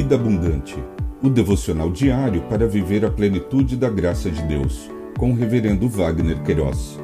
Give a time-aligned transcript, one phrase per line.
[0.00, 0.76] Vida Abundante,
[1.20, 6.40] o devocional diário para viver a plenitude da graça de Deus, com o Reverendo Wagner
[6.44, 6.96] Queiroz.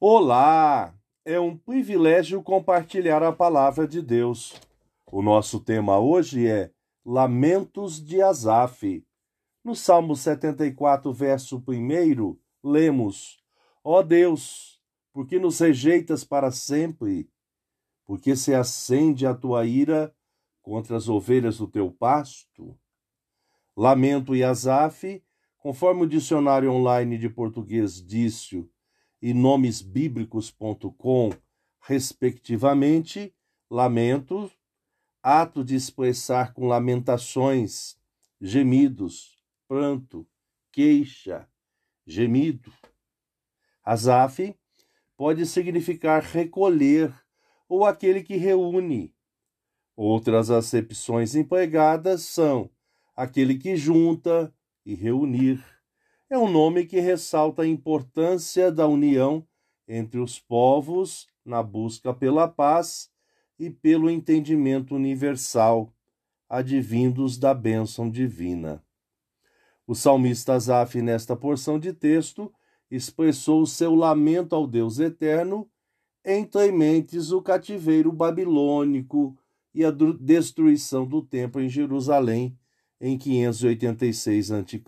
[0.00, 0.92] Olá!
[1.24, 4.60] É um privilégio compartilhar a palavra de Deus.
[5.12, 6.72] O nosso tema hoje é
[7.06, 9.04] Lamentos de Asaf.
[9.64, 13.38] No Salmo 74, verso 1, lemos:
[13.84, 14.79] Ó oh Deus,
[15.12, 17.30] por que nos rejeitas para sempre?
[18.04, 20.14] Porque se acende a tua ira
[20.62, 22.78] contra as ovelhas do teu pasto?
[23.76, 25.22] Lamento e Asaf,
[25.58, 28.68] conforme o dicionário online de português disse
[29.22, 31.30] e nomesbíblicos.com,
[31.80, 33.34] respectivamente,
[33.70, 34.50] lamento,
[35.22, 37.96] ato de expressar com lamentações,
[38.40, 39.38] gemidos,
[39.68, 40.26] pranto,
[40.72, 41.46] queixa,
[42.06, 42.72] gemido.
[43.84, 44.54] Asaf
[45.20, 47.12] pode significar recolher
[47.68, 49.14] ou aquele que reúne.
[49.94, 52.70] Outras acepções empregadas são
[53.14, 54.50] aquele que junta
[54.82, 55.62] e reunir
[56.30, 59.46] é um nome que ressalta a importância da união
[59.86, 63.10] entre os povos na busca pela paz
[63.58, 65.92] e pelo entendimento universal,
[66.48, 68.82] advindos da bênção divina.
[69.86, 72.50] O salmista Asaf, nesta porção de texto,
[72.90, 75.68] expressou o seu lamento ao Deus eterno,
[76.24, 79.36] entre mentes o cativeiro babilônico
[79.74, 82.58] e a destruição do templo em Jerusalém
[83.00, 84.84] em 586 a.C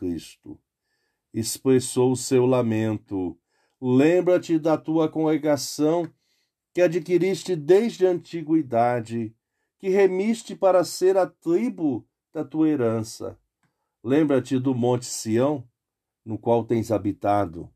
[1.33, 3.39] expressou o seu lamento.
[3.81, 6.09] Lembra-te da tua congregação
[6.75, 9.35] que adquiriste desde a antiguidade,
[9.79, 13.39] que remiste para ser a tribo da tua herança.
[14.03, 15.67] Lembra-te do monte Sião,
[16.25, 17.72] no qual tens habitado.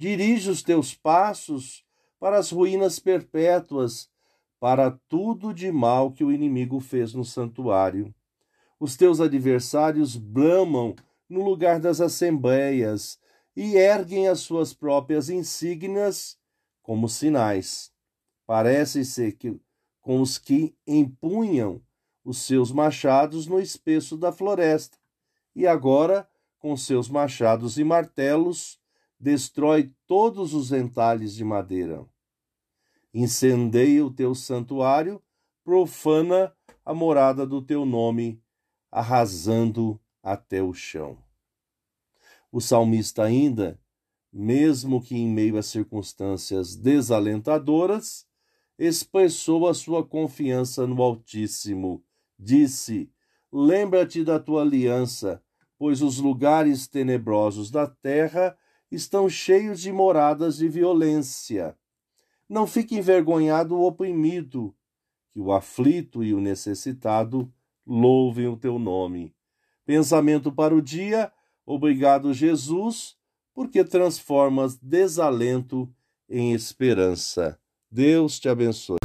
[0.00, 1.84] Dirige os teus passos
[2.18, 4.08] para as ruínas perpétuas,
[4.58, 8.14] para tudo de mal que o inimigo fez no santuário.
[8.78, 10.96] Os teus adversários bramam
[11.28, 13.18] no lugar das assembleias
[13.54, 16.38] e erguem as suas próprias insígnias
[16.82, 17.92] como sinais.
[18.46, 19.60] Parece ser que
[20.00, 21.78] com os que empunham
[22.24, 24.96] os seus machados no espesso da floresta,
[25.54, 26.26] e agora,
[26.58, 28.80] com seus machados e martelos,
[29.20, 32.06] destrói todos os entalhes de madeira.
[33.12, 35.22] Incendeia o teu santuário,
[35.62, 36.54] profana
[36.84, 38.42] a morada do teu nome,
[38.90, 41.18] arrasando até o chão.
[42.50, 43.78] O salmista ainda,
[44.32, 48.26] mesmo que em meio a circunstâncias desalentadoras,
[48.78, 52.02] expressou a sua confiança no Altíssimo.
[52.38, 53.12] Disse:
[53.52, 55.42] Lembra-te da tua aliança,
[55.78, 58.56] pois os lugares tenebrosos da terra
[58.90, 61.76] estão cheios de moradas de violência.
[62.48, 64.74] Não fique envergonhado o oprimido,
[65.32, 67.52] que o aflito e o necessitado
[67.86, 69.34] louvem o teu nome.
[69.84, 71.32] Pensamento para o dia.
[71.64, 73.16] Obrigado, Jesus,
[73.54, 75.92] porque transformas desalento
[76.28, 77.58] em esperança.
[77.90, 78.99] Deus te abençoe.